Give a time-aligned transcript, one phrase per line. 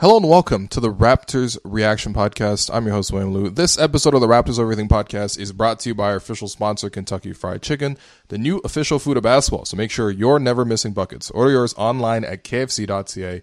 [0.00, 2.70] Hello and welcome to the Raptors Reaction Podcast.
[2.72, 3.50] I'm your host, William Lou.
[3.50, 6.88] This episode of the Raptors Everything Podcast is brought to you by our official sponsor,
[6.88, 9.66] Kentucky Fried Chicken, the new official food of basketball.
[9.66, 11.30] So make sure you're never missing buckets.
[11.30, 13.42] Order yours online at kfc.ca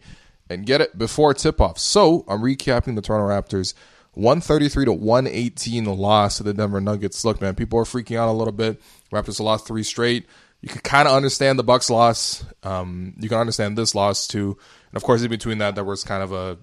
[0.49, 1.77] and get it before tip off.
[1.77, 3.75] So I'm recapping the Toronto Raptors
[4.15, 7.23] 133 to 118 loss to the Denver Nuggets.
[7.23, 8.81] Look, man, people are freaking out a little bit.
[9.13, 10.25] Raptors lost three straight.
[10.67, 12.43] You can kind of understand the Bucks loss.
[12.61, 14.57] Um, you can understand this loss too.
[14.91, 16.57] And of course, in between that, there was kind of a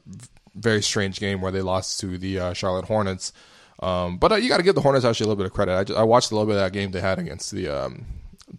[0.54, 3.32] very strange game where they lost to the uh, Charlotte Hornets.
[3.80, 5.74] Um, but uh, you got to give the Hornets actually a little bit of credit.
[5.74, 8.04] I, just, I, watched a little bit of that game they had against the um,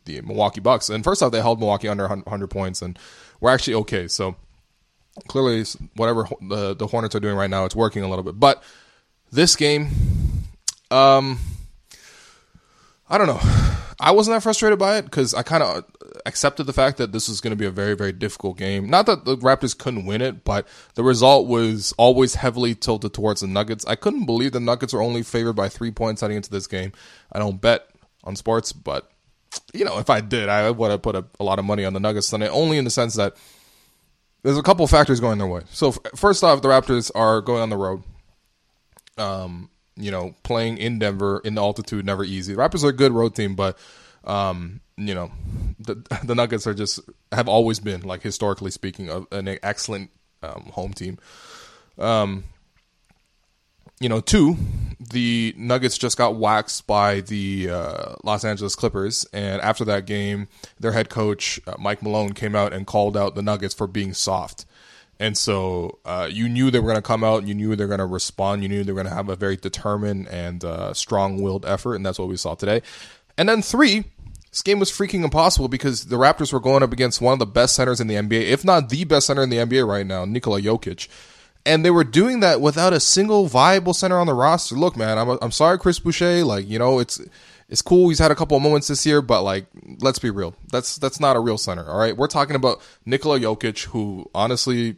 [0.06, 2.98] the Milwaukee Bucks, and first off, they held Milwaukee under 100 points, and
[3.40, 4.08] we're actually okay.
[4.08, 4.36] So
[5.28, 5.64] clearly,
[5.96, 8.40] whatever the the Hornets are doing right now, it's working a little bit.
[8.40, 8.64] But
[9.32, 9.90] this game,
[10.90, 11.38] um,
[13.08, 13.85] I don't know.
[14.00, 15.86] I wasn't that frustrated by it because I kind of
[16.26, 18.90] accepted the fact that this was going to be a very, very difficult game.
[18.90, 23.42] Not that the Raptors couldn't win it, but the result was always heavily tilted towards
[23.42, 23.86] the Nuggets.
[23.86, 26.92] I couldn't believe the Nuggets were only favored by three points heading into this game.
[27.32, 27.88] I don't bet
[28.24, 29.10] on sports, but
[29.74, 31.94] you know, if I did, I would have put a, a lot of money on
[31.94, 33.36] the Nuggets tonight, only in the sense that
[34.44, 35.62] there's a couple factors going their way.
[35.72, 38.04] So first off, the Raptors are going on the road.
[39.18, 42.54] Um, you know, playing in Denver in the altitude never easy.
[42.54, 43.78] The Raptors are a good road team, but
[44.26, 45.32] um, you know,
[45.80, 47.00] the the Nuggets are just
[47.32, 50.12] have always been like historically speaking an excellent
[50.44, 51.18] um, home team.
[51.98, 52.44] Um,
[54.02, 54.58] you know, two,
[55.00, 60.50] the Nuggets just got waxed by the uh, Los Angeles Clippers, and after that game,
[60.80, 64.14] their head coach uh, Mike Malone came out and called out the Nuggets for being
[64.14, 64.66] soft.
[65.20, 67.90] And so uh, you knew they were going to come out, you knew they were
[67.90, 70.94] going to respond, you knew they were going to have a very determined and uh,
[70.94, 72.82] strong-willed effort, and that's what we saw today.
[73.38, 74.04] And then three,
[74.52, 77.46] this game was freaking impossible because the Raptors were going up against one of the
[77.46, 80.26] best centers in the NBA, if not the best center in the NBA right now,
[80.26, 81.08] Nikola Jokic.
[81.66, 84.76] And they were doing that without a single viable center on the roster.
[84.76, 86.46] Look, man, I'm, I'm sorry, Chris Boucher.
[86.46, 87.20] Like, you know, it's
[87.68, 88.10] it's cool.
[88.10, 89.66] He's had a couple of moments this year, but like,
[90.00, 90.56] let's be real.
[90.72, 91.90] That's that's not a real center.
[91.90, 94.96] All right, we're talking about Nikola Jokic, who honestly,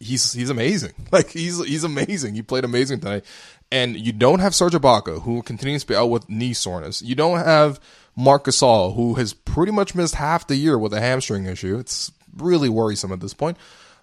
[0.00, 0.92] he's he's amazing.
[1.12, 2.34] Like he's he's amazing.
[2.34, 3.24] He played amazing tonight.
[3.72, 7.02] And you don't have Serge Ibaka, who continues to be out with knee soreness.
[7.02, 7.80] You don't have
[8.16, 11.78] Marc Gasol, who has pretty much missed half the year with a hamstring issue.
[11.78, 13.56] It's really worrisome at this point.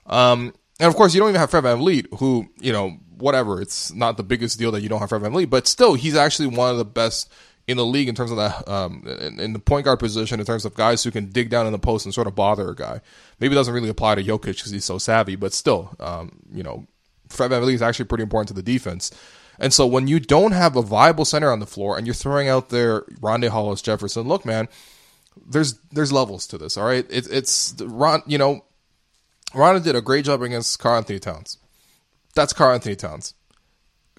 [0.05, 3.61] Um, and of course, you don't even have Fred VanVleet, who, you know, whatever.
[3.61, 6.47] It's not the biggest deal that you don't have Fred VanVleet, but still, he's actually
[6.47, 7.31] one of the best
[7.67, 10.45] in the league in terms of that, um, in, in, the point guard position, in
[10.45, 12.75] terms of guys who can dig down in the post and sort of bother a
[12.75, 12.99] guy.
[13.39, 16.63] Maybe it doesn't really apply to Jokic because he's so savvy, but still, um, you
[16.63, 16.87] know,
[17.29, 19.11] Fred VanVleet is actually pretty important to the defense.
[19.59, 22.49] And so when you don't have a viable center on the floor and you're throwing
[22.49, 24.67] out there Rondae Hollis Jefferson, look, man,
[25.45, 26.77] there's there's levels to this.
[26.77, 28.23] All right, it, it's Ron.
[28.25, 28.65] You know,
[29.53, 31.57] Rondae did a great job against Karl-Anthony Towns.
[32.35, 33.35] That's Karl-Anthony Towns.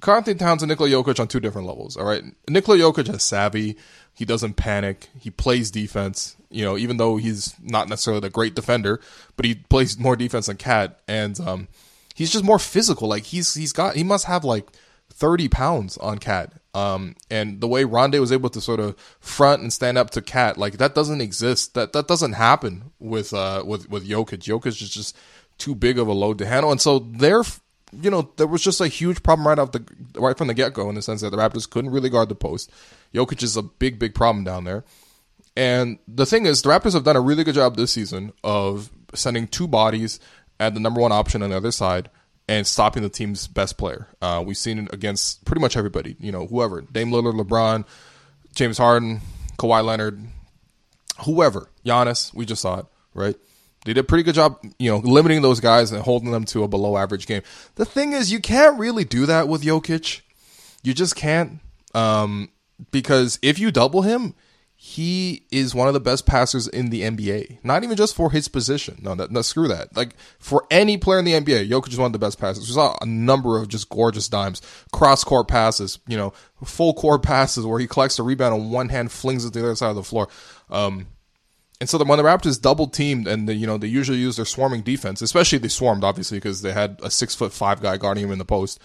[0.04, 1.96] Karl-Anthony Towns and Nikola Jokic on two different levels.
[1.96, 3.78] All right, Nikola Jokic is savvy.
[4.12, 5.08] He doesn't panic.
[5.18, 6.36] He plays defense.
[6.50, 9.00] You know, even though he's not necessarily the great defender,
[9.36, 11.68] but he plays more defense than Cat, and um,
[12.14, 13.08] he's just more physical.
[13.08, 14.68] Like he's he's got he must have like
[15.10, 16.52] 30 pounds on Cat.
[16.74, 20.20] Um, and the way Rondae was able to sort of front and stand up to
[20.20, 21.72] Cat, like that doesn't exist.
[21.72, 24.40] That that doesn't happen with uh with with Jokic.
[24.40, 25.16] Jokic is just
[25.56, 27.42] too big of a load to handle, and so there,
[28.00, 29.84] you know, there was just a huge problem right off the
[30.16, 32.34] right from the get go in the sense that the Raptors couldn't really guard the
[32.34, 32.70] post.
[33.12, 34.84] Jokic is a big big problem down there.
[35.56, 38.90] And the thing is, the Raptors have done a really good job this season of
[39.14, 40.18] sending two bodies
[40.58, 42.10] at the number one option on the other side
[42.48, 44.08] and stopping the team's best player.
[44.20, 46.16] Uh, we've seen it against pretty much everybody.
[46.18, 47.84] You know, whoever Dame Lillard, LeBron,
[48.54, 49.20] James Harden,
[49.58, 50.20] Kawhi Leonard,
[51.24, 52.34] whoever, Giannis.
[52.34, 53.36] We just saw it, right?
[53.84, 56.64] They did a pretty good job, you know, limiting those guys and holding them to
[56.64, 57.42] a below average game.
[57.74, 60.22] The thing is, you can't really do that with Jokic.
[60.82, 61.60] You just can't,
[61.94, 62.50] um,
[62.90, 64.34] because if you double him,
[64.86, 67.64] he is one of the best passers in the NBA.
[67.64, 68.98] Not even just for his position.
[69.00, 69.96] No, no, no, screw that.
[69.96, 72.68] Like for any player in the NBA, Jokic is one of the best passers.
[72.68, 74.60] We saw a number of just gorgeous dimes,
[74.92, 76.34] cross court passes, you know,
[76.64, 79.64] full court passes where he collects the rebound on one hand, flings it to the
[79.64, 80.28] other side of the floor.
[80.68, 81.06] Um,
[81.80, 84.36] and so the, when the Raptors double teamed and the, you know they usually use
[84.36, 87.96] their swarming defense, especially they swarmed obviously because they had a six foot five guy
[87.96, 88.80] guarding him in the post.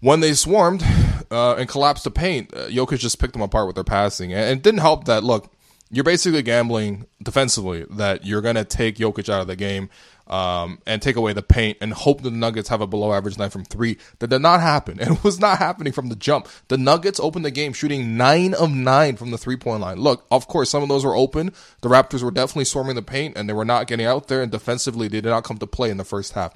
[0.00, 0.82] When they swarmed
[1.30, 4.58] uh, and collapsed the paint, uh, Jokic just picked them apart with their passing, and
[4.58, 5.52] it didn't help that look.
[5.92, 9.90] You're basically gambling defensively that you're going to take Jokic out of the game
[10.30, 13.52] um, and take away the paint and hope the Nuggets have a below average night
[13.52, 13.98] from three.
[14.20, 14.98] That did not happen.
[15.00, 16.48] And it was not happening from the jump.
[16.68, 19.98] The Nuggets opened the game shooting nine of nine from the three point line.
[19.98, 21.52] Look, of course, some of those were open.
[21.82, 24.40] The Raptors were definitely swarming the paint and they were not getting out there.
[24.40, 26.54] And defensively, they did not come to play in the first half.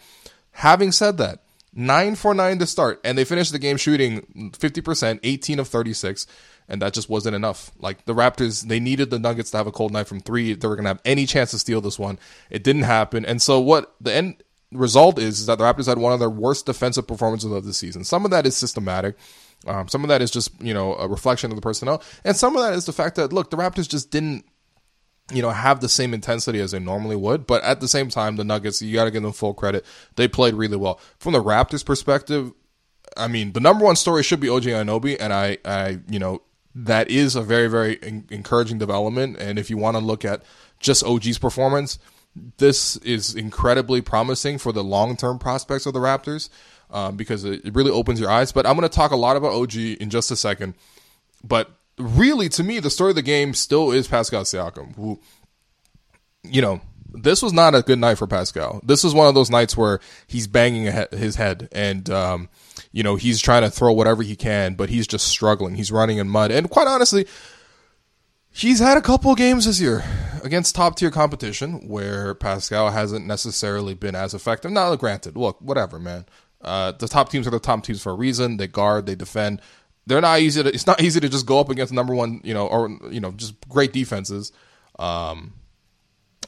[0.52, 1.40] Having said that,
[1.74, 6.26] nine for nine to start, and they finished the game shooting 50%, 18 of 36
[6.68, 7.70] and that just wasn't enough.
[7.78, 10.54] Like the Raptors, they needed the Nuggets to have a cold night from three.
[10.54, 12.18] They were going to have any chance to steal this one.
[12.50, 13.24] It didn't happen.
[13.24, 16.30] And so what the end result is, is that the Raptors had one of their
[16.30, 18.04] worst defensive performances of the season.
[18.04, 19.16] Some of that is systematic.
[19.66, 22.02] Um, some of that is just, you know, a reflection of the personnel.
[22.24, 24.44] And some of that is the fact that, look, the Raptors just didn't,
[25.32, 27.46] you know, have the same intensity as they normally would.
[27.46, 29.84] But at the same time, the Nuggets, you got to give them full credit.
[30.16, 31.00] They played really well.
[31.18, 32.52] From the Raptors perspective,
[33.16, 36.42] I mean, the number one story should be OG Anunoby, and I, I, you know,
[36.74, 37.98] that is a very very
[38.30, 39.36] encouraging development.
[39.38, 40.42] And if you want to look at
[40.80, 41.98] just OG's performance,
[42.58, 46.48] this is incredibly promising for the long term prospects of the Raptors
[46.90, 48.52] um, because it, it really opens your eyes.
[48.52, 50.74] But I'm going to talk a lot about OG in just a second.
[51.42, 55.20] But really, to me, the story of the game still is Pascal Siakam, who,
[56.42, 56.80] you know,
[57.12, 58.80] this was not a good night for Pascal.
[58.82, 62.48] This was one of those nights where he's banging his head and, um,
[62.94, 65.74] you know, he's trying to throw whatever he can, but he's just struggling.
[65.74, 66.52] He's running in mud.
[66.52, 67.26] And quite honestly,
[68.52, 70.04] he's had a couple games this year
[70.44, 74.70] against top tier competition where Pascal hasn't necessarily been as effective.
[74.70, 76.24] Now, granted, look, whatever, man.
[76.60, 78.58] Uh, the top teams are the top teams for a reason.
[78.58, 79.60] They guard, they defend.
[80.06, 80.68] They're not easy to.
[80.68, 83.32] It's not easy to just go up against number one, you know, or you know,
[83.32, 84.52] just great defenses.
[85.00, 85.54] Um,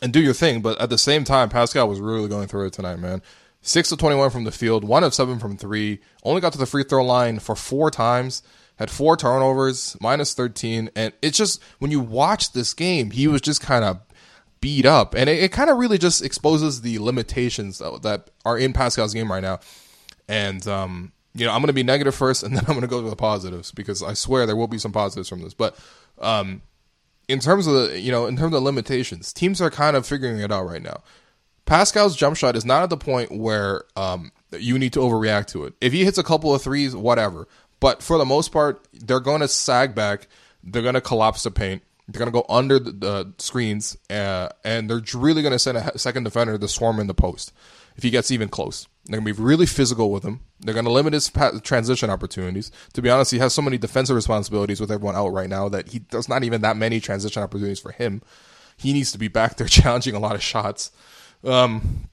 [0.01, 0.63] and do your thing.
[0.63, 3.21] But at the same time, Pascal was really going through it tonight, man.
[3.67, 6.67] Six of 21 from the field, one of seven from three, only got to the
[6.67, 8.45] free throw line for four times,
[8.77, 10.89] had four turnovers, minus 13.
[10.95, 13.99] And it's just, when you watch this game, he was just kind of
[14.61, 15.17] beat up.
[15.17, 19.13] And it, it kind of really just exposes the limitations that, that, are in Pascal's
[19.13, 19.59] game right now.
[20.29, 22.87] And, um, you know, I'm going to be negative first, and then I'm going to
[22.87, 25.55] go to the positives because I swear there will be some positives from this.
[25.55, 25.77] But,
[26.21, 26.63] um,
[27.29, 30.39] in terms of the you know in terms of limitations, teams are kind of figuring
[30.39, 31.03] it out right now.
[31.67, 35.65] Pascal's jump shot is not at the point where um, you need to overreact to
[35.65, 35.75] it.
[35.81, 37.47] If he hits a couple of threes, whatever.
[37.81, 40.29] But for the most part, they're going to sag back.
[40.63, 41.83] They're going to collapse the paint.
[42.09, 45.77] They're going to go under the, the screens, uh, and they're really going to send
[45.77, 47.53] a second defender to swarm in the post
[47.97, 48.87] if he gets even close.
[49.07, 50.41] They're going to be really physical with him.
[50.61, 51.31] They're going to limit his
[51.63, 52.71] transition opportunities.
[52.93, 55.89] To be honest, he has so many defensive responsibilities with everyone out right now that
[55.89, 58.23] he there's not even that many transition opportunities for him.
[58.77, 60.93] He needs to be back there challenging a lot of shots.
[61.45, 62.09] Um,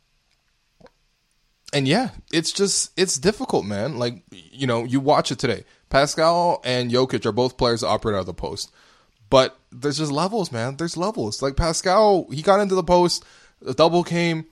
[1.74, 3.98] and yeah, it's just it's difficult, man.
[3.98, 5.64] Like you know, you watch it today.
[5.90, 8.72] Pascal and Jokic are both players that operate out of the post,
[9.30, 10.78] but there's just levels, man.
[10.78, 11.42] There's levels.
[11.42, 13.24] Like Pascal, he got into the post,
[13.62, 14.46] the double came,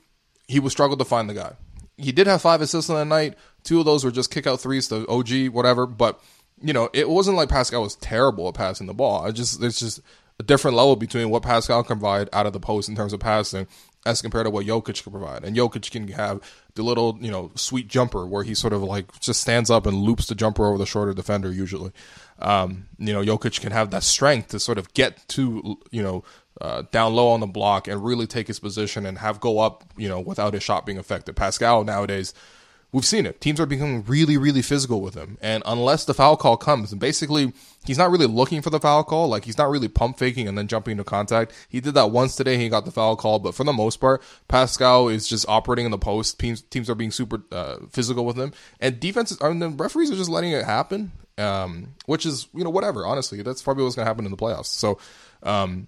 [0.47, 1.53] he was struggled to find the guy
[2.01, 3.35] he did have five assists on the night.
[3.63, 5.85] Two of those were just kick out threes to OG, whatever.
[5.85, 6.19] But
[6.62, 9.25] you know, it wasn't like Pascal was terrible at passing the ball.
[9.25, 10.01] It just there's just
[10.39, 13.19] a different level between what Pascal can provide out of the post in terms of
[13.19, 13.68] passing
[14.06, 15.44] as compared to what Jokic can provide.
[15.44, 16.42] And Jokic can have
[16.75, 19.97] the little, you know, sweet jumper where he sort of like just stands up and
[19.97, 21.92] loops the jumper over the shorter defender usually.
[22.40, 26.23] Um, you know, Jokic can have that strength to sort of get to, you know,
[26.59, 29.83] uh, down low on the block and really take his position and have go up,
[29.97, 31.35] you know, without his shot being affected.
[31.35, 32.33] Pascal nowadays,
[32.92, 33.40] we've seen it.
[33.40, 35.38] Teams are becoming really, really physical with him.
[35.42, 37.54] And unless the foul call comes, and basically
[37.86, 40.57] he's not really looking for the foul call, like he's not really pump faking and
[40.57, 41.54] then jumping into contact.
[41.69, 44.21] He did that once today, he got the foul call, but for the most part,
[44.48, 46.40] Pascal is just operating in the post.
[46.40, 48.54] Teams teams are being super uh, physical with him.
[48.80, 51.12] And defenses mean, the referees are just letting it happen.
[51.38, 53.42] Um, which is, you know, whatever, honestly.
[53.42, 54.66] That's probably what's gonna happen in the playoffs.
[54.66, 55.00] So
[55.44, 55.88] um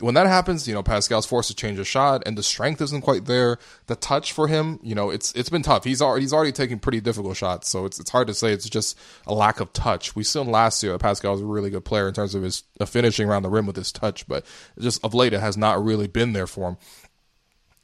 [0.00, 3.02] when that happens, you know, Pascal's forced to change a shot and the strength isn't
[3.02, 3.58] quite there.
[3.86, 5.84] The touch for him, you know, it's it's been tough.
[5.84, 8.68] He's already he's already taking pretty difficult shots, so it's it's hard to say it's
[8.68, 10.16] just a lack of touch.
[10.16, 13.28] We saw last year Pascal was a really good player in terms of his finishing
[13.28, 14.44] around the rim with his touch, but
[14.78, 16.76] just of late it has not really been there for him.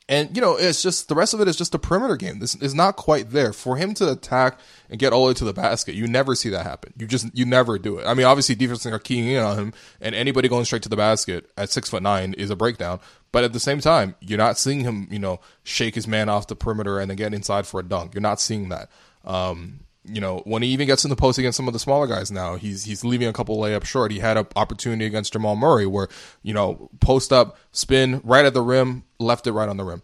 [0.09, 2.39] And you know, it's just the rest of it is just a perimeter game.
[2.39, 5.45] This is not quite there for him to attack and get all the way to
[5.45, 5.97] the basket.
[5.97, 6.93] You never see that happen.
[6.97, 8.07] You just you never do it.
[8.07, 10.97] I mean, obviously defenses are keying in on him, and anybody going straight to the
[10.97, 13.01] basket at six foot nine is a breakdown.
[13.33, 16.47] But at the same time, you're not seeing him, you know, shake his man off
[16.47, 18.15] the perimeter and then get inside for a dunk.
[18.15, 18.89] You're not seeing that.
[19.25, 22.07] Um, you know, when he even gets in the post against some of the smaller
[22.07, 24.13] guys now, he's he's leaving a couple layups short.
[24.13, 26.09] He had an opportunity against Jamal Murray where,
[26.43, 30.03] you know, post up, spin right at the rim, left it right on the rim.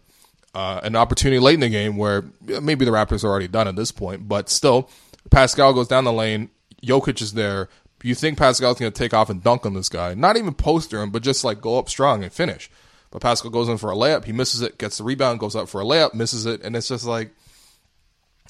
[0.53, 2.23] Uh, an opportunity late in the game where
[2.61, 4.89] maybe the Raptors are already done at this point, but still,
[5.31, 6.49] Pascal goes down the lane.
[6.85, 7.69] Jokic is there.
[8.03, 10.13] You think Pascal's going to take off and dunk on this guy?
[10.13, 12.69] Not even poster him, but just like go up strong and finish.
[13.09, 14.25] But Pascal goes in for a layup.
[14.25, 16.89] He misses it, gets the rebound, goes up for a layup, misses it, and it's
[16.89, 17.33] just like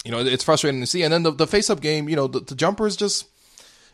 [0.04, 1.04] you know, it's frustrating to see.
[1.04, 3.28] And then the, the face up game, you know, the, the jumper is just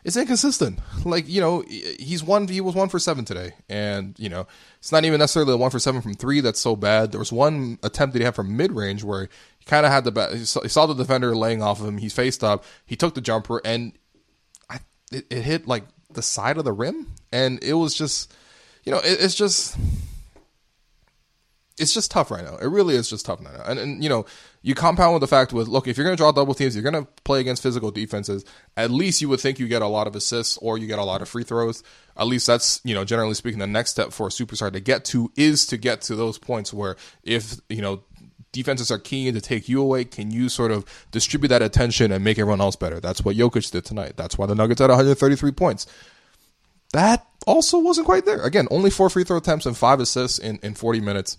[0.04, 0.78] it's inconsistent.
[1.04, 2.48] Like you know, he's one.
[2.48, 4.46] He was one for seven today, and you know,
[4.78, 7.12] it's not even necessarily the one for seven from three that's so bad.
[7.12, 10.04] There was one attempt that he had from mid range where he kind of had
[10.04, 11.98] the he saw, he saw the defender laying off of him.
[11.98, 12.64] He faced up.
[12.86, 13.92] He took the jumper, and
[14.70, 14.80] I,
[15.12, 18.32] it, it hit like the side of the rim, and it was just,
[18.84, 19.76] you know, it, it's just
[21.78, 22.56] it's just tough right now.
[22.56, 23.64] It really is just tough right now.
[23.66, 24.26] And, and you know,
[24.62, 26.88] you compound with the fact with look, if you're going to draw double teams, you're
[26.88, 28.44] going to play against physical defenses.
[28.76, 31.04] At least you would think you get a lot of assists or you get a
[31.04, 31.82] lot of free throws.
[32.16, 35.04] At least that's you know, generally speaking, the next step for a superstar to get
[35.06, 38.02] to is to get to those points where if you know
[38.52, 42.24] defenses are keen to take you away, can you sort of distribute that attention and
[42.24, 43.00] make everyone else better?
[43.00, 44.14] That's what Jokic did tonight.
[44.16, 45.86] That's why the Nuggets had 133 points.
[46.92, 48.42] That also wasn't quite there.
[48.42, 51.38] Again, only four free throw attempts and five assists in, in 40 minutes.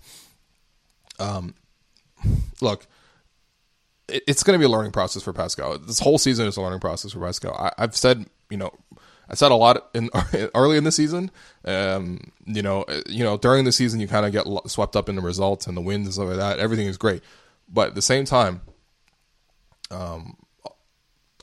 [1.19, 1.55] Um,
[2.61, 2.87] look,
[4.11, 5.77] it's going to be a learning process for Pascal.
[5.77, 7.55] This whole season is a learning process for Pascal.
[7.55, 8.71] I, have said, you know,
[9.29, 10.09] I said a lot in
[10.55, 11.31] early in the season.
[11.65, 15.15] Um, you know, you know, during the season, you kind of get swept up in
[15.15, 16.59] the results and the wins and stuff like that.
[16.59, 17.23] Everything is great,
[17.69, 18.61] but at the same time,
[19.89, 20.37] um,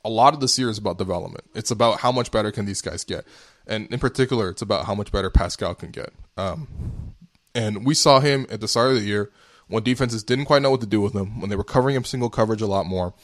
[0.04, 1.44] a lot of this year is about development.
[1.54, 3.24] It's about how much better can these guys get,
[3.66, 6.12] and in particular, it's about how much better Pascal can get.
[6.36, 7.14] Um,
[7.54, 9.30] and we saw him at the start of the year
[9.68, 12.04] when defenses didn't quite know what to do with him, when they were covering him
[12.04, 13.14] single coverage a lot more.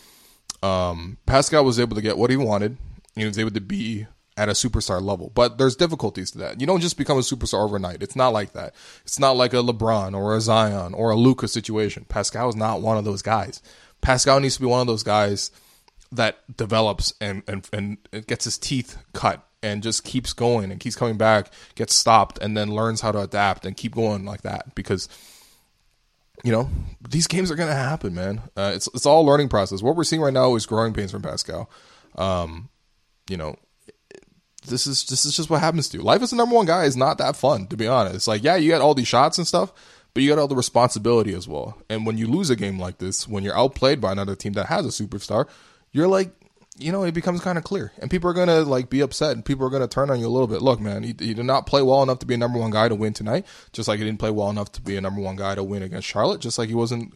[0.63, 2.79] Um, Pascal was able to get what he wanted.
[3.15, 5.31] He was able to be at a superstar level.
[5.35, 6.61] But there's difficulties to that.
[6.61, 8.03] You don't just become a superstar overnight.
[8.03, 8.75] It's not like that.
[9.03, 12.07] It's not like a LeBron or a Zion or a Luka situation.
[12.09, 13.63] Pascal is not one of those guys.
[14.01, 15.51] Pascal needs to be one of those guys
[16.11, 20.97] that develops and, and, and gets his teeth cut and just keeps going and keeps
[20.97, 24.75] coming back, gets stopped, and then learns how to adapt and keep going like that.
[24.75, 25.09] Because
[26.45, 26.69] you know,
[27.09, 28.43] these games are going to happen, man.
[28.55, 29.83] Uh, it's it's all learning process.
[29.83, 31.71] What we're seeing right now is growing pains from Pascal.
[32.17, 32.69] Um,
[33.29, 33.57] you know,
[34.67, 36.05] this is this is just what happens to you.
[36.05, 38.29] Life as the number one guy is not that fun, to be honest.
[38.29, 39.73] Like, yeah, you got all these shots and stuff,
[40.13, 41.79] but you got all the responsibility as well.
[41.89, 44.67] And when you lose a game like this, when you're outplayed by another team that
[44.67, 45.49] has a superstar,
[45.93, 46.31] you're like,
[46.77, 49.45] you know, it becomes kind of clear, and people are gonna like be upset, and
[49.45, 50.61] people are gonna turn on you a little bit.
[50.63, 52.89] Look, man, he, he, did not play well enough to be a number one guy
[52.89, 55.37] to win tonight, just like he didn't play well enough to be a number one
[55.37, 57.15] guy to win against Charlotte, just like he wasn't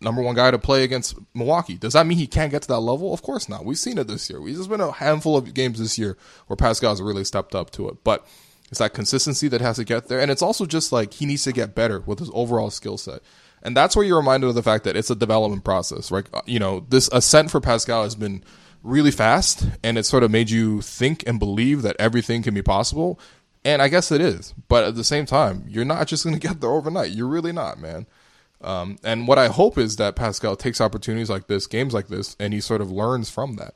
[0.00, 1.76] number one guy to play against Milwaukee.
[1.76, 3.12] Does that mean he can't get to that level?
[3.12, 3.64] Of course not.
[3.64, 4.40] We've seen it this year.
[4.40, 6.16] We've just been a handful of games this year
[6.46, 8.26] where Pascal's really stepped up to it, but
[8.70, 11.44] it's that consistency that has to get there, and it's also just like he needs
[11.44, 13.20] to get better with his overall skill set.
[13.62, 16.26] And that's where you're reminded of the fact that it's a development process, right?
[16.32, 18.42] Uh, you know, this ascent for Pascal has been
[18.82, 22.62] really fast and it sort of made you think and believe that everything can be
[22.62, 23.18] possible.
[23.64, 24.54] And I guess it is.
[24.68, 27.12] But at the same time, you're not just going to get there overnight.
[27.12, 28.06] You're really not, man.
[28.60, 32.36] Um, and what I hope is that Pascal takes opportunities like this, games like this,
[32.38, 33.74] and he sort of learns from that.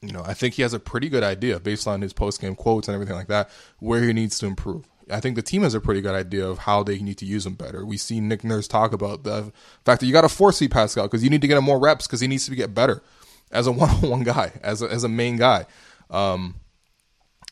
[0.00, 2.54] You know, I think he has a pretty good idea based on his post game
[2.54, 4.86] quotes and everything like that, where he needs to improve.
[5.10, 7.44] I think the team has a pretty good idea of how they need to use
[7.44, 7.84] him better.
[7.84, 9.52] We see Nick Nurse talk about the
[9.84, 12.06] fact that you got to force Pascal because you need to get him more reps
[12.06, 13.02] because he needs to get better
[13.50, 15.66] as a one-on-one guy, as a, as a main guy.
[16.10, 16.56] Um,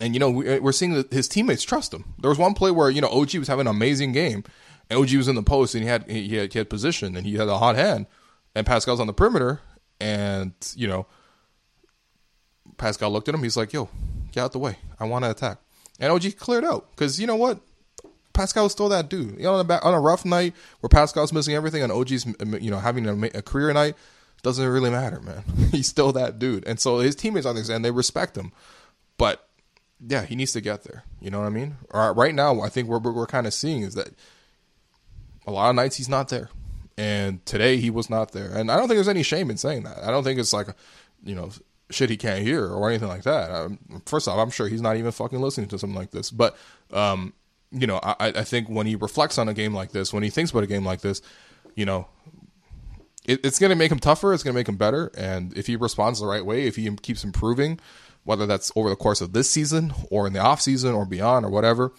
[0.01, 2.15] and you know we, are seeing that his teammates trust him.
[2.19, 4.45] There was one play where you know OG was having an amazing game,
[4.91, 7.27] and OG was in the post and he had he had, he had position and
[7.27, 8.07] he had a hot hand,
[8.55, 9.61] and Pascal's on the perimeter,
[10.01, 11.07] and you know
[12.77, 13.43] Pascal looked at him.
[13.43, 13.89] He's like, "Yo,
[14.33, 14.77] get out the way.
[14.99, 15.59] I want to attack."
[16.01, 17.61] And OG cleared out because you know what,
[18.33, 19.37] Pascal was still that dude.
[19.37, 22.27] You know, on a, on a rough night where Pascal's missing everything and OG's
[22.61, 23.95] you know having a, a career night,
[24.43, 25.45] doesn't really matter, man.
[25.71, 26.67] He's still that dude.
[26.67, 28.53] And so his teammates understand, they respect him.
[29.17, 29.49] But
[30.05, 31.05] yeah, he needs to get there.
[31.21, 31.77] You know what I mean?
[31.93, 34.09] right now, I think what we're, we're kind of seeing is that
[35.47, 36.51] a lot of nights he's not there.
[36.99, 38.51] And today he was not there.
[38.53, 39.99] And I don't think there's any shame in saying that.
[40.03, 40.69] I don't think it's like,
[41.25, 41.51] you know,
[41.91, 43.51] shit he can't hear or anything like that.
[43.51, 46.31] Um, first off, I'm sure he's not even fucking listening to something like this.
[46.31, 46.57] But,
[46.93, 47.33] um,
[47.71, 50.31] you know, I, I think when he reflects on a game like this, when he
[50.31, 51.23] thinks about a game like this,
[51.75, 52.09] you know,
[53.25, 54.33] it, it's going to make him tougher.
[54.33, 55.11] It's going to make him better.
[55.17, 57.81] And if he responds the right way, if he keeps improving,
[58.25, 61.45] whether that's over the course of this season or in the off season or beyond
[61.45, 61.93] or whatever,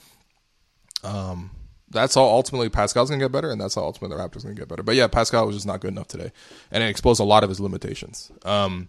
[1.03, 1.51] um,
[1.89, 4.55] that's all ultimately Pascal's going to get better, and that's how ultimately the Raptors going
[4.55, 4.83] to get better.
[4.83, 6.31] But yeah, Pascal was just not good enough today,
[6.71, 8.31] and it exposed a lot of his limitations.
[8.43, 8.87] Um,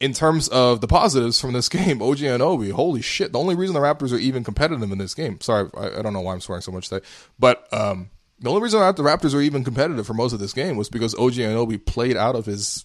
[0.00, 3.32] in terms of the positives from this game, OG Anunoby, holy shit!
[3.32, 6.12] The only reason the Raptors are even competitive in this game, sorry, I, I don't
[6.12, 7.06] know why I'm swearing so much today,
[7.38, 10.76] but um, the only reason the Raptors were even competitive for most of this game
[10.76, 12.84] was because OG Anunoby played out of his,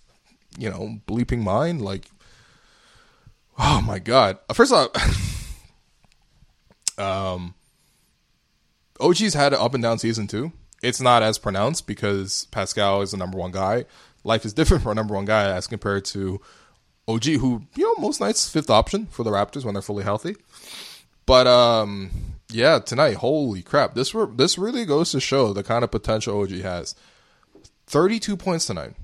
[0.58, 1.82] you know, bleeping mind.
[1.82, 2.06] Like,
[3.60, 4.38] oh my god!
[4.54, 4.90] First off,
[6.98, 7.54] um,
[9.00, 10.54] OG's had an up and down season too.
[10.82, 13.86] It's not as pronounced because Pascal is the number one guy.
[14.24, 16.40] Life is different for a number one guy as compared to
[17.10, 20.38] OG, who you know most nights fifth option for the Raptors when they're fully healthy.
[21.26, 22.12] But um,
[22.52, 23.96] yeah, tonight, holy crap!
[23.96, 26.96] This re- this really goes to show the kind of potential OG has.
[27.88, 28.96] Thirty-two points tonight,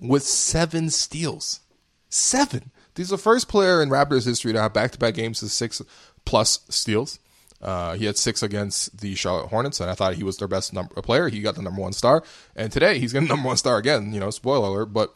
[0.00, 1.60] with seven steals.
[2.08, 2.70] Seven.
[2.94, 5.80] He's the first player in Raptors history to have back-to-back games with six
[6.26, 7.18] plus steals.
[7.62, 10.72] Uh, he had six against the Charlotte Hornets, and I thought he was their best
[10.72, 11.28] number player.
[11.28, 12.22] He got the number one star,
[12.56, 14.12] and today he's getting number one star again.
[14.12, 15.14] You know, spoiler alert, but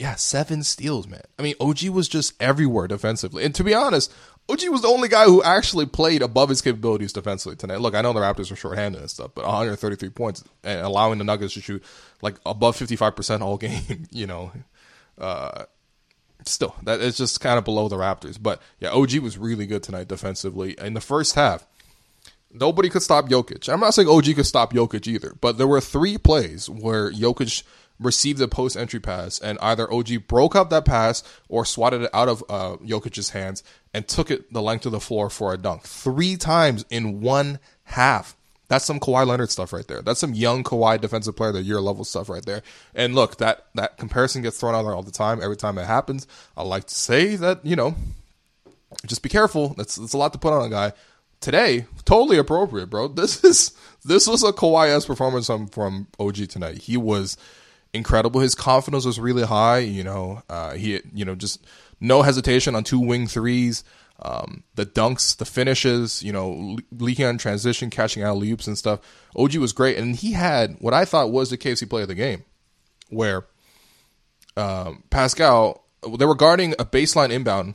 [0.00, 1.22] yeah, seven steals, man.
[1.38, 3.44] I mean, OG was just everywhere defensively.
[3.44, 4.12] And to be honest,
[4.52, 7.80] OG was the only guy who actually played above his capabilities defensively tonight.
[7.80, 11.24] Look, I know the Raptors were shorthanded and stuff, but 133 points and allowing the
[11.24, 11.82] Nuggets to shoot
[12.20, 14.52] like above 55% all game, you know,
[15.18, 15.64] uh,
[16.44, 18.40] still, that is just kind of below the Raptors.
[18.40, 20.74] But yeah, OG was really good tonight defensively.
[20.78, 21.66] In the first half,
[22.52, 23.72] nobody could stop Jokic.
[23.72, 27.62] I'm not saying OG could stop Jokic either, but there were three plays where Jokic–
[27.98, 32.10] received the post entry pass, and either OG broke up that pass or swatted it
[32.12, 33.62] out of uh, Jokic's hands
[33.94, 35.82] and took it the length of the floor for a dunk.
[35.82, 38.36] Three times in one half.
[38.68, 40.00] That's some Kawhi Leonard stuff right there.
[40.00, 42.62] That's some young Kawhi defensive player, the year level stuff right there.
[42.94, 45.42] And look, that that comparison gets thrown out there all the time.
[45.42, 47.94] Every time it happens, I like to say that you know,
[49.06, 49.74] just be careful.
[49.74, 50.92] That's that's a lot to put on a guy.
[51.40, 53.08] Today, totally appropriate, bro.
[53.08, 53.72] This is
[54.04, 56.78] this was a Kawhi s performance from, from OG tonight.
[56.78, 57.36] He was
[57.94, 58.40] incredible.
[58.40, 59.78] His confidence was really high.
[59.78, 61.64] You know, uh, he you know just
[62.00, 63.84] no hesitation on two wing threes.
[64.24, 69.00] Um, the dunks, the finishes, you know, leaking on transition, catching out loops and stuff.
[69.34, 72.14] OG was great, and he had what I thought was the KFC play of the
[72.14, 72.44] game,
[73.08, 73.46] where
[74.56, 75.84] um, Pascal
[76.16, 77.74] they were guarding a baseline inbound.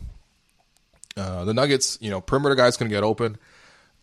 [1.15, 3.37] Uh, the Nuggets, you know, perimeter guys can get open.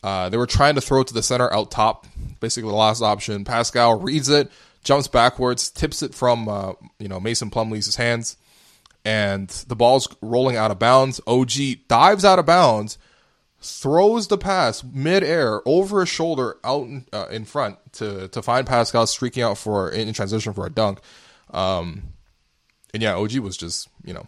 [0.03, 2.07] Uh, they were trying to throw to the center out top,
[2.41, 3.45] basically the last option.
[3.45, 4.51] Pascal reads it,
[4.85, 8.37] jumps backwards, tips it from uh, you know Mason Plumlee's hands,
[9.05, 11.21] and the ball's rolling out of bounds.
[11.27, 11.53] OG
[11.89, 12.99] dives out of bounds,
[13.61, 18.67] throws the pass midair over his shoulder out in, uh, in front to to find
[18.67, 21.01] Pascal streaking out for in transition for a dunk.
[21.51, 22.15] Um,
[22.93, 24.27] and yeah, OG was just you know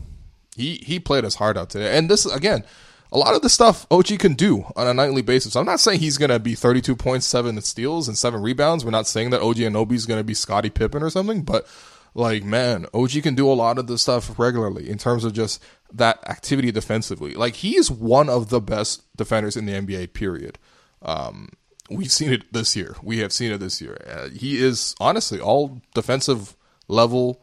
[0.57, 2.65] he he played his heart out today, and this again
[3.13, 5.57] a lot of the stuff OG can do on a nightly basis.
[5.57, 8.85] I'm not saying he's going to be 32 points, seven steals, and seven rebounds.
[8.85, 11.67] We're not saying that OG Anunoby is going to be Scottie Pippen or something, but
[12.15, 15.63] like, man, OG can do a lot of the stuff regularly in terms of just
[15.93, 17.35] that activity defensively.
[17.35, 20.59] Like, he is one of the best defenders in the NBA, period.
[21.03, 21.51] Um,
[21.91, 22.97] we've seen it this year.
[23.03, 23.99] We have seen it this year.
[24.09, 26.57] Uh, he is honestly all defensive
[26.89, 27.43] level.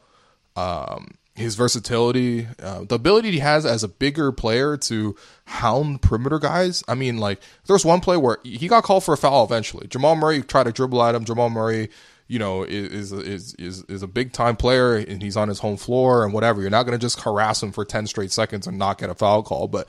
[0.55, 5.15] Um, his versatility, uh, the ability he has as a bigger player to
[5.45, 6.83] hound perimeter guys.
[6.87, 9.87] I mean, like there was one play where he got called for a foul eventually.
[9.87, 11.25] Jamal Murray tried to dribble at him.
[11.25, 11.89] Jamal Murray,
[12.27, 15.77] you know, is is is is a big time player and he's on his home
[15.77, 16.61] floor and whatever.
[16.61, 19.15] You're not going to just harass him for ten straight seconds and not get a
[19.15, 19.87] foul call, but.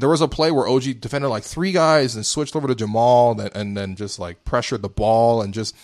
[0.00, 3.40] There was a play where OG defended like three guys and switched over to Jamal
[3.40, 5.74] and then just like pressured the ball and just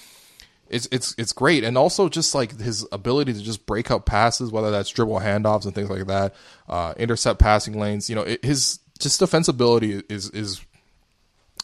[0.75, 4.51] it's it's it's great, and also just like his ability to just break up passes,
[4.51, 6.35] whether that's dribble handoffs and things like that,
[6.69, 8.11] uh, intercept passing lanes.
[8.11, 10.67] You know, it, his just defensibility is is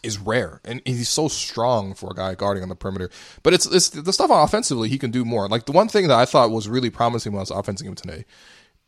[0.04, 3.10] is rare, and he's so strong for a guy guarding on the perimeter.
[3.42, 5.48] But it's it's the stuff offensively he can do more.
[5.48, 7.96] Like the one thing that I thought was really promising when I was offensing him
[7.96, 8.24] today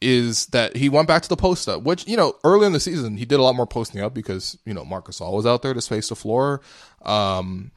[0.00, 2.80] is that he went back to the post up, which you know early in the
[2.80, 5.62] season he did a lot more posting up because you know Marc Gasol was out
[5.62, 6.60] there to space the floor,
[7.02, 7.72] um,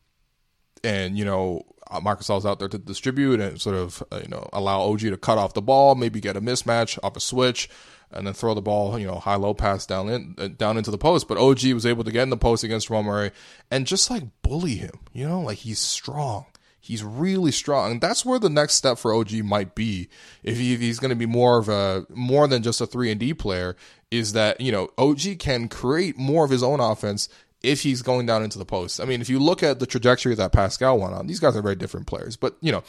[0.84, 4.48] and you know uh, is out there to distribute and sort of uh, you know
[4.54, 7.70] allow OG to cut off the ball, maybe get a mismatch off a switch,
[8.12, 10.92] and then throw the ball you know high low pass down in uh, down into
[10.92, 11.28] the post.
[11.28, 13.32] But OG was able to get in the post against Jamal Murray
[13.70, 15.00] and just like bully him.
[15.14, 16.46] You know, like he's strong.
[16.86, 17.94] He's really strong.
[17.94, 20.08] And that's where the next step for OG might be.
[20.44, 23.10] If, he, if he's going to be more of a more than just a three
[23.10, 23.76] and D player,
[24.12, 27.28] is that you know OG can create more of his own offense
[27.66, 29.02] if he's going down into the post.
[29.02, 31.62] I mean, if you look at the trajectory that Pascal went on, these guys are
[31.62, 32.36] very different players.
[32.36, 32.84] But, you know,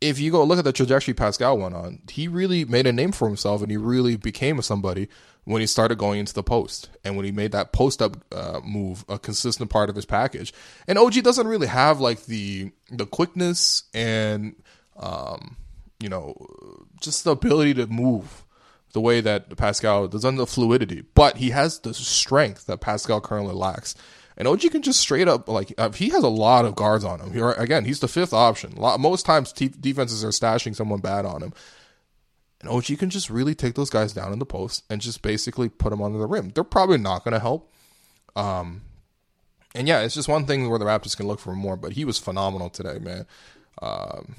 [0.00, 3.12] if you go look at the trajectory Pascal went on, he really made a name
[3.12, 5.08] for himself and he really became somebody
[5.44, 8.60] when he started going into the post and when he made that post up uh,
[8.64, 10.52] move a consistent part of his package.
[10.86, 14.54] And OG doesn't really have like the the quickness and
[14.96, 15.56] um,
[15.98, 16.34] you know
[17.00, 18.44] just the ability to move
[18.92, 23.54] the way that Pascal doesn't the fluidity, but he has the strength that Pascal currently
[23.54, 23.94] lacks.
[24.36, 27.20] And OG can just straight up like uh, he has a lot of guards on
[27.20, 27.32] him.
[27.32, 28.74] He, again, he's the fifth option.
[28.76, 31.52] Most times defenses are stashing someone bad on him.
[32.60, 35.68] And OG can just really take those guys down in the post and just basically
[35.68, 36.50] put them under the rim.
[36.50, 37.70] They're probably not going to help.
[38.36, 38.82] Um,
[39.74, 41.76] and yeah, it's just one thing where the Raptors can look for more.
[41.76, 43.26] But he was phenomenal today, man.
[43.80, 44.34] Um,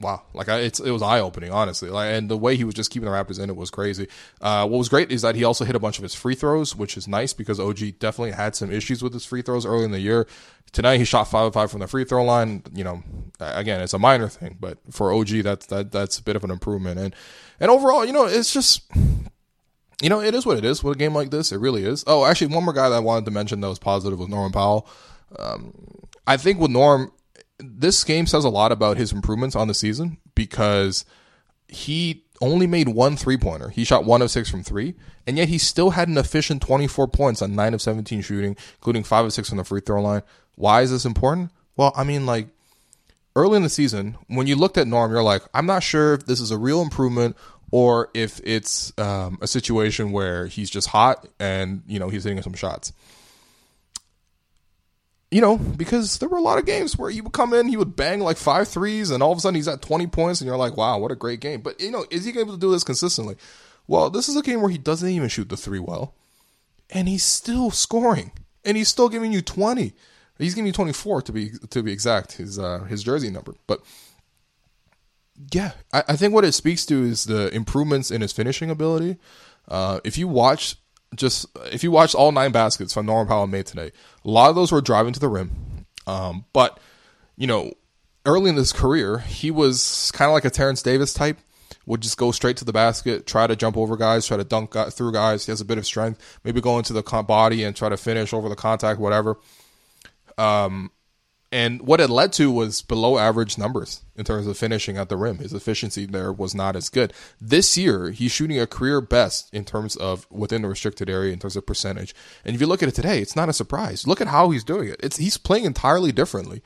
[0.00, 1.90] wow, like I, it's it was eye opening, honestly.
[1.90, 4.08] Like, and the way he was just keeping the Raptors in it was crazy.
[4.40, 6.74] Uh, what was great is that he also hit a bunch of his free throws,
[6.74, 9.90] which is nice because OG definitely had some issues with his free throws early in
[9.90, 10.26] the year.
[10.72, 12.62] Tonight he shot five of five from the free throw line.
[12.72, 13.02] You know,
[13.40, 16.50] again, it's a minor thing, but for OG, that's that that's a bit of an
[16.50, 16.98] improvement.
[16.98, 17.14] And
[17.58, 18.82] and overall, you know, it's just.
[20.02, 21.52] You know, it is what it is with a game like this.
[21.52, 22.04] It really is.
[22.06, 24.50] Oh, actually, one more guy that I wanted to mention that was positive was Norman
[24.50, 24.88] Powell.
[25.38, 25.74] Um,
[26.26, 27.12] I think with Norm,
[27.62, 31.04] this game says a lot about his improvements on the season because
[31.68, 33.68] he only made one three pointer.
[33.68, 34.94] He shot one of six from three,
[35.26, 39.04] and yet he still had an efficient 24 points on nine of 17 shooting, including
[39.04, 40.22] five of six from the free throw line.
[40.56, 41.50] Why is this important?
[41.76, 42.48] Well, I mean, like
[43.36, 46.26] early in the season, when you looked at Norm, you're like, I'm not sure if
[46.26, 47.36] this is a real improvement
[47.70, 52.42] or if it's um, a situation where he's just hot and you know he's hitting
[52.42, 52.92] some shots
[55.30, 57.76] you know, because there were a lot of games where he would come in, he
[57.76, 60.48] would bang like five threes, and all of a sudden he's at 20 points, and
[60.48, 61.60] you're like, wow, what a great game.
[61.60, 63.36] But, you know, is he able to do this consistently?
[63.86, 66.14] Well, this is a game where he doesn't even shoot the three well,
[66.90, 68.32] and he's still scoring,
[68.64, 69.92] and he's still giving you 20.
[70.38, 73.54] He's giving you 24 to be to be exact, his uh, his jersey number.
[73.66, 73.82] But
[75.52, 79.18] yeah, I, I think what it speaks to is the improvements in his finishing ability.
[79.68, 80.76] Uh, if you watch
[81.14, 83.92] just if you watch all nine baskets from Norman Powell made today,
[84.24, 85.86] a lot of those were driving to the rim.
[86.06, 86.78] Um, but
[87.36, 87.72] you know,
[88.26, 91.38] early in his career, he was kind of like a Terrence Davis type.
[91.86, 94.74] Would just go straight to the basket, try to jump over guys, try to dunk
[94.92, 95.46] through guys.
[95.46, 96.38] He has a bit of strength.
[96.44, 99.38] Maybe go into the body and try to finish over the contact, whatever.
[100.38, 100.90] Um,
[101.52, 105.16] and what it led to was below average numbers in terms of finishing at the
[105.16, 105.38] rim.
[105.38, 107.12] His efficiency there was not as good.
[107.40, 111.40] This year, he's shooting a career best in terms of within the restricted area in
[111.40, 112.14] terms of percentage.
[112.44, 114.06] And if you look at it today, it's not a surprise.
[114.06, 115.00] Look at how he's doing it.
[115.02, 116.62] It's he's playing entirely differently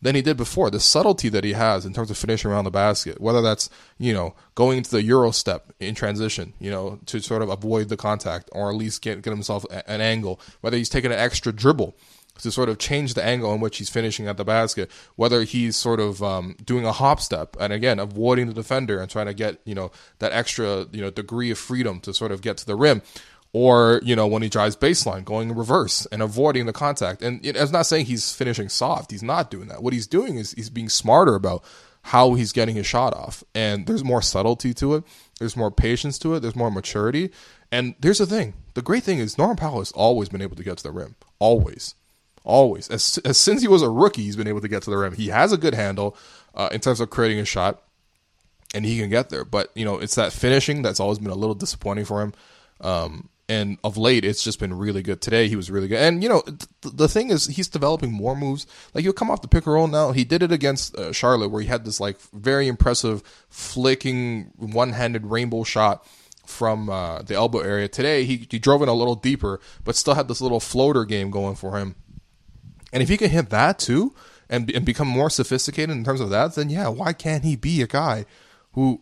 [0.00, 0.70] than he did before.
[0.70, 4.14] The subtlety that he has in terms of finishing around the basket, whether that's, you
[4.14, 7.96] know, going into the Euro step in transition, you know, to sort of avoid the
[7.96, 11.96] contact or at least get, get himself an angle, whether he's taking an extra dribble
[12.40, 15.76] to sort of change the angle in which he's finishing at the basket, whether he's
[15.76, 19.34] sort of um, doing a hop step and again avoiding the defender and trying to
[19.34, 22.66] get you know that extra you know degree of freedom to sort of get to
[22.66, 23.02] the rim,
[23.52, 27.22] or you know when he drives baseline going in reverse and avoiding the contact.
[27.22, 29.10] And it, it's not saying he's finishing soft.
[29.10, 29.82] He's not doing that.
[29.82, 31.64] What he's doing is he's being smarter about
[32.02, 35.04] how he's getting his shot off, and there's more subtlety to it.
[35.38, 36.40] There's more patience to it.
[36.40, 37.30] There's more maturity.
[37.72, 40.64] And here's the thing: the great thing is Norman Powell has always been able to
[40.64, 41.94] get to the rim, always.
[42.42, 42.88] Always.
[42.88, 45.14] As, as since he was a rookie, he's been able to get to the rim.
[45.14, 46.16] He has a good handle
[46.54, 47.82] uh, in terms of creating a shot,
[48.74, 49.44] and he can get there.
[49.44, 52.32] But, you know, it's that finishing that's always been a little disappointing for him.
[52.80, 55.20] Um, and of late, it's just been really good.
[55.20, 55.98] Today, he was really good.
[55.98, 58.66] And, you know, th- the thing is, he's developing more moves.
[58.94, 60.12] Like, he'll come off the pick and roll now.
[60.12, 64.92] He did it against uh, Charlotte, where he had this, like, very impressive flicking one
[64.92, 66.06] handed rainbow shot
[66.46, 67.88] from uh, the elbow area.
[67.88, 71.30] Today, he, he drove in a little deeper, but still had this little floater game
[71.30, 71.96] going for him
[72.92, 74.14] and if he can hit that too
[74.48, 77.82] and, and become more sophisticated in terms of that, then yeah, why can't he be
[77.82, 78.26] a guy
[78.72, 79.00] who,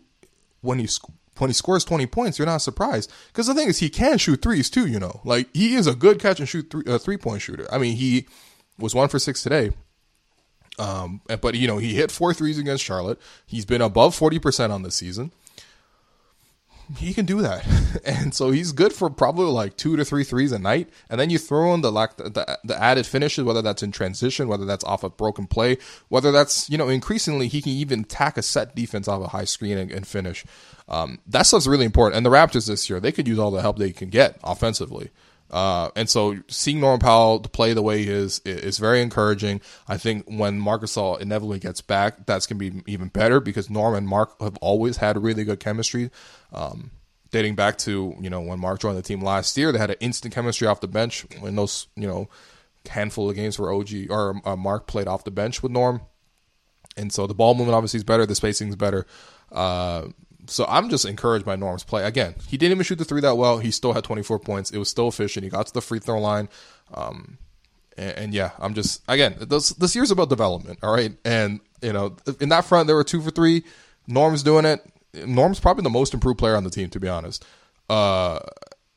[0.60, 0.88] when he
[1.38, 3.12] when he scores 20 points, you're not surprised.
[3.28, 5.20] Because the thing is, he can shoot threes too, you know.
[5.24, 7.66] Like, he is a good catch and shoot three, uh, three point shooter.
[7.72, 8.26] I mean, he
[8.78, 9.70] was one for six today.
[10.78, 13.20] Um, but, you know, he hit four threes against Charlotte.
[13.46, 15.32] He's been above 40% on the season
[16.96, 17.66] he can do that.
[18.04, 20.88] and so he's good for probably like two to three threes a night.
[21.10, 24.48] And then you throw in the like the, the added finishes, whether that's in transition,
[24.48, 28.36] whether that's off a broken play, whether that's, you know, increasingly he can even tack
[28.36, 30.44] a set defense off a high screen and, and finish.
[30.88, 32.16] Um, that stuff's really important.
[32.16, 35.10] And the Raptors this year, they could use all the help they can get offensively.
[35.50, 39.60] Uh, and so seeing Norman Powell play the way he is is very encouraging.
[39.86, 43.70] I think when Marc Gasol inevitably gets back, that's going to be even better because
[43.70, 46.10] Norm and Mark have always had really good chemistry.
[46.52, 46.90] Um,
[47.30, 49.96] dating back to you know when Mark joined the team last year, they had an
[50.00, 52.28] instant chemistry off the bench in those you know
[52.88, 56.02] handful of games where OG or uh, Marc played off the bench with Norm,
[56.96, 59.06] and so the ball movement obviously is better, the spacing is better.
[59.50, 60.08] Uh,
[60.48, 62.04] so I'm just encouraged by Norm's play.
[62.04, 63.58] Again, he didn't even shoot the three that well.
[63.58, 64.70] He still had 24 points.
[64.70, 65.44] It was still efficient.
[65.44, 66.48] He got to the free throw line.
[66.92, 67.38] Um,
[67.96, 70.78] and, and, yeah, I'm just again this this year's about development.
[70.82, 73.64] All right, and you know in that front there were two for three.
[74.06, 74.80] Norm's doing it.
[75.26, 77.44] Norm's probably the most improved player on the team, to be honest.
[77.90, 78.38] Uh,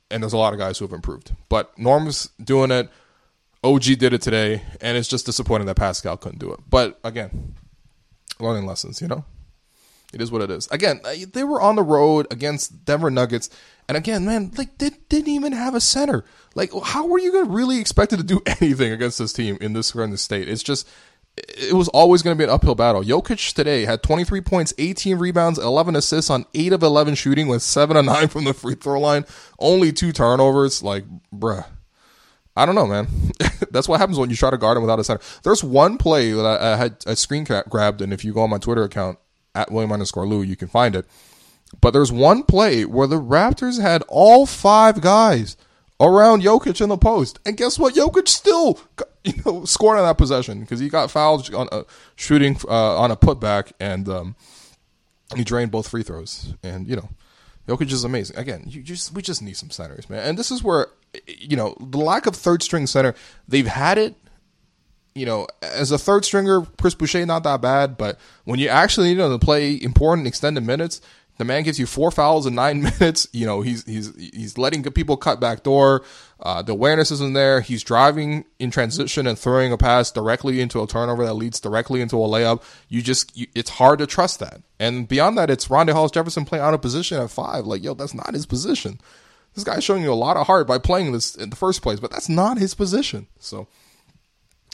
[0.10, 1.32] and there's a lot of guys who have improved.
[1.50, 2.90] But Norm's doing it.
[3.64, 6.60] OG did it today, and it's just disappointing that Pascal couldn't do it.
[6.70, 7.56] But again,
[8.40, 9.24] learning lessons, you know?
[10.14, 10.68] It is what it is.
[10.72, 11.02] Again,
[11.34, 13.50] they were on the road against Denver Nuggets,
[13.88, 16.26] and again, man, like they didn't even have a center.
[16.56, 19.74] Like, how were you going to really expected to do anything against this team in
[19.74, 20.50] this kind of state?
[20.50, 20.88] It's just,
[21.38, 23.04] it was always going to be an uphill battle.
[23.04, 27.62] Jokic today had 23 points, 18 rebounds, 11 assists on 8 of 11 shooting with
[27.62, 29.26] 7 of 9 from the free throw line.
[29.60, 30.84] Only two turnovers.
[30.84, 31.66] Like, bruh.
[32.56, 33.08] I don't know, man.
[33.72, 35.22] That's what happens when you try to guard him without a center.
[35.44, 38.50] There's one play that I, I had a screen grabbed, and if you go on
[38.50, 39.18] my Twitter account,
[39.56, 41.06] at William underscore Lou, you can find it.
[41.80, 45.56] But there's one play where the Raptors had all five guys
[46.00, 47.94] around Jokic in the post, and guess what?
[47.94, 48.80] Jokic still,
[49.24, 51.86] you know, scored on that possession because he got fouled on a
[52.16, 54.36] shooting uh, on a putback, and um,
[55.36, 56.54] he drained both free throws.
[56.62, 57.10] And you know,
[57.68, 58.38] Jokic is amazing.
[58.38, 60.28] Again, you just we just need some centers, man.
[60.28, 60.88] And this is where
[61.28, 63.16] you know the lack of third string center.
[63.48, 64.16] They've had it
[65.14, 69.10] you know, as a third stringer, Chris Boucher not that bad, but when you actually
[69.10, 71.02] need him to play important extended minutes,
[71.38, 73.28] the man gives you four fouls in nine minutes.
[73.34, 76.04] You know, he's he's he's letting people cut back door.
[76.40, 77.62] Uh, the awareness isn't there.
[77.62, 82.02] He's driving in transition and throwing a pass directly into a turnover that leads directly
[82.02, 82.64] into a layup.
[82.90, 84.62] You just you, it's hard to trust that.
[84.80, 87.66] And beyond that, it's Rondae Hollis Jefferson playing out of position at five.
[87.66, 89.02] Like, yo, that's not his position.
[89.54, 92.00] This guy's showing you a lot of heart by playing this in the first place,
[92.00, 93.28] but that's not his position.
[93.38, 93.68] So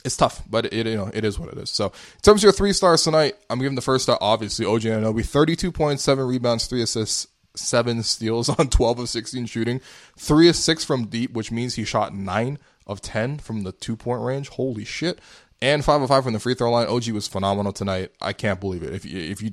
[0.04, 1.70] it's tough, but it you know it is what it is.
[1.70, 4.82] So in terms of your three stars tonight, I'm giving the first star obviously OG
[4.82, 9.80] Anunoby, 32 points, seven rebounds, three assists, seven steals on 12 of 16 shooting,
[10.16, 13.96] three of six from deep, which means he shot nine of 10 from the two
[13.96, 14.48] point range.
[14.50, 15.20] Holy shit!
[15.60, 16.86] And five of five from the free throw line.
[16.86, 18.12] OG was phenomenal tonight.
[18.22, 18.94] I can't believe it.
[18.94, 19.50] If you if you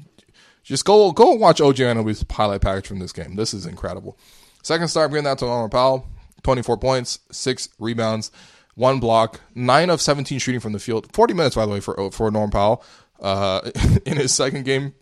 [0.64, 4.18] just go go watch OG Anunoby's highlight package from this game, this is incredible.
[4.62, 6.08] Second star, I'm giving that to Norman Powell,
[6.44, 8.32] 24 points, six rebounds
[8.76, 11.14] one block, nine of 17 shooting from the field.
[11.14, 12.84] 40 minutes, by the way, for for Norm Powell
[13.20, 13.72] uh,
[14.06, 14.94] in his second game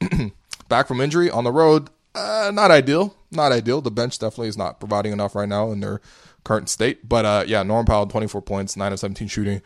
[0.68, 1.90] back from injury on the road.
[2.14, 3.14] Uh, not ideal.
[3.30, 3.80] Not ideal.
[3.80, 6.00] The bench definitely is not providing enough right now in their
[6.44, 7.08] current state.
[7.08, 9.62] But uh, yeah, Norm Powell, 24 points, 9 of 17 shooting,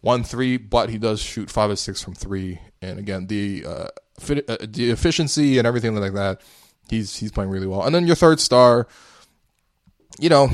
[0.00, 2.58] 1 3, but he does shoot 5 of 6 from 3.
[2.82, 6.42] And again, the, uh, fit, uh, the efficiency and everything like that,
[6.90, 7.84] he's, he's playing really well.
[7.84, 8.86] And then your third star,
[10.18, 10.50] you know,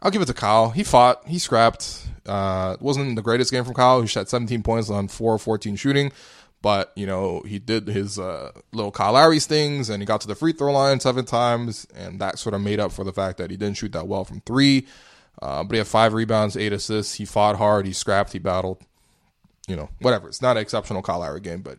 [0.00, 0.70] I'll give it to Kyle.
[0.70, 1.26] He fought.
[1.26, 2.06] He scrapped.
[2.26, 4.00] Uh, wasn't the greatest game from Kyle.
[4.00, 6.12] He shot 17 points on 4 14 shooting.
[6.60, 10.26] But, you know, he did his uh, little Kyle Lowry's things and he got to
[10.28, 11.86] the free throw line seven times.
[11.94, 14.24] And that sort of made up for the fact that he didn't shoot that well
[14.24, 14.86] from three.
[15.40, 17.14] Uh, but he had five rebounds, eight assists.
[17.14, 17.86] He fought hard.
[17.86, 18.32] He scrapped.
[18.32, 18.82] He battled.
[19.68, 20.28] You know, whatever.
[20.28, 21.78] It's not an exceptional Kyle Lowry game, but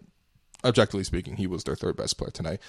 [0.63, 2.61] objectively speaking, he was their third best player tonight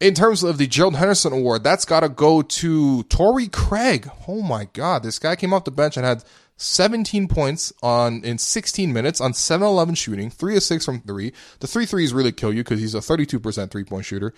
[0.00, 4.10] in terms of the Gerald Henderson Award, that's got to go to Torrey Craig.
[4.26, 6.24] Oh my God, this guy came off the bench and had
[6.56, 11.32] 17 points on in 16 minutes on 7-11 shooting, three of six from three.
[11.60, 14.32] The three threes really kill you because he's a 32% three point shooter.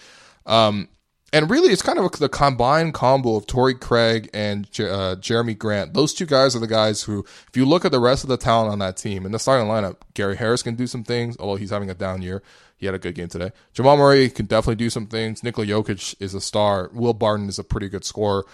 [0.46, 0.88] Um,
[1.34, 5.94] and really, it's kind of the combined combo of Torrey Craig and uh, Jerami Grant.
[5.94, 8.36] Those two guys are the guys who, if you look at the rest of the
[8.36, 11.56] talent on that team, in the starting lineup, Gary Harris can do some things, although
[11.56, 12.42] he's having a down year.
[12.82, 13.52] He had a good game today.
[13.74, 15.44] Jamal Murray can definitely do some things.
[15.44, 16.90] Nikola Jokic is a star.
[16.92, 18.44] Will Barton is a pretty good scorer.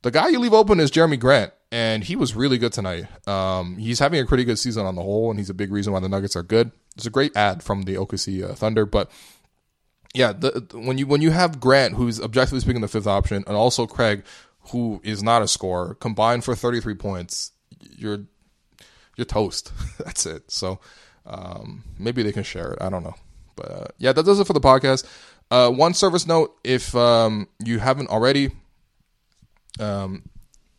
[0.00, 3.04] The guy you leave open is Jerami Grant, and he was really good tonight.
[3.28, 5.92] Um, he's having a pretty good season on the whole, and he's a big reason
[5.92, 6.72] why the Nuggets are good.
[6.96, 9.10] It's a great ad from the OKC uh, Thunder, but
[10.14, 13.54] yeah, the, when you when you have Grant, who's objectively speaking the fifth option, and
[13.54, 14.24] also Craig,
[14.70, 17.52] who is not a scorer, combined for 33 points,
[17.98, 18.24] you're
[19.14, 19.72] you're toast.
[19.98, 20.50] That's it.
[20.50, 20.80] So
[21.26, 22.78] um, maybe they can share it.
[22.80, 23.14] I don't know.
[23.56, 25.06] But uh, yeah, that does it for the podcast.
[25.50, 28.52] Uh, one service note: if um, you haven't already,
[29.80, 30.24] um,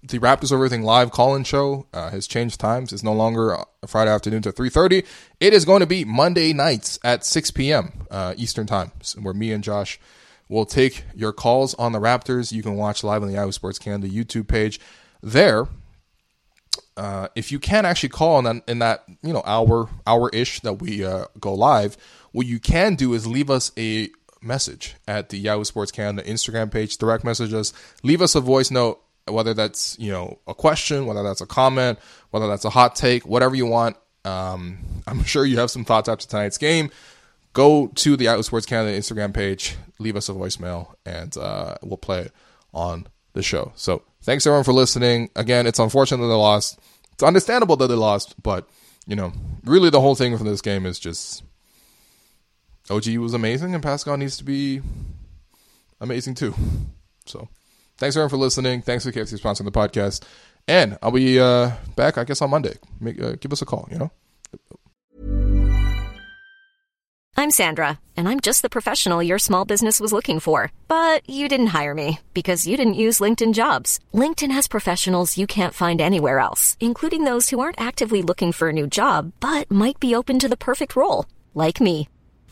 [0.03, 2.91] the Raptors Over Everything live call-in show uh, has changed times.
[2.91, 3.57] It's no longer
[3.87, 5.05] Friday afternoon to 3.30.
[5.39, 8.05] It is going to be Monday nights at 6 p.m.
[8.11, 9.99] Uh, Eastern Time, where me and Josh
[10.49, 12.51] will take your calls on the Raptors.
[12.51, 14.79] You can watch live on the Yahoo Sports Canada YouTube page.
[15.21, 15.67] There,
[16.97, 20.59] uh, if you can actually call in that, in that you know hour hour ish
[20.61, 21.97] that we uh, go live,
[22.33, 24.09] what you can do is leave us a
[24.41, 27.71] message at the Yahoo Sports Canada Instagram page, direct message us,
[28.03, 31.97] leave us a voice note, whether that's, you know, a question, whether that's a comment,
[32.31, 33.95] whether that's a hot take, whatever you want.
[34.25, 36.91] Um, I'm sure you have some thoughts after tonight's game.
[37.53, 41.97] Go to the Yahoo Sports Canada Instagram page, leave us a voicemail, and uh, we'll
[41.97, 42.33] play it
[42.73, 43.71] on the show.
[43.75, 45.29] So thanks everyone for listening.
[45.35, 46.79] Again, it's unfortunate that they lost.
[47.13, 48.67] It's understandable that they lost, but
[49.05, 49.33] you know,
[49.65, 51.43] really the whole thing from this game is just
[52.89, 54.81] OG was amazing, and Pascal needs to be
[56.01, 56.53] amazing too.
[57.25, 57.47] So,
[57.97, 58.81] thanks everyone for listening.
[58.81, 60.23] Thanks for KFC sponsoring the podcast,
[60.67, 62.75] and I'll be uh, back, I guess, on Monday.
[62.99, 63.87] Make, uh, give us a call.
[63.91, 64.11] You know.
[67.35, 70.71] I'm Sandra, and I'm just the professional your small business was looking for.
[70.87, 73.99] But you didn't hire me because you didn't use LinkedIn jobs.
[74.13, 78.69] LinkedIn has professionals you can't find anywhere else, including those who aren't actively looking for
[78.69, 82.07] a new job but might be open to the perfect role, like me.